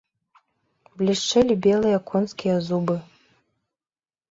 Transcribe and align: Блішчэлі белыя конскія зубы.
Блішчэлі 1.01 1.59
белыя 1.67 2.01
конскія 2.11 2.57
зубы. 2.71 2.99